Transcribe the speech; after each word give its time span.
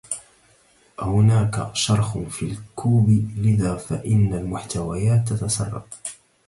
هناكَ 0.99 1.71
شرخٌ 1.75 2.17
في 2.17 2.45
الكوب 2.45 3.09
لذلك 3.37 3.77
فإن 3.79 4.33
المحتويات 4.33 5.29
تتسرب. 5.33 5.83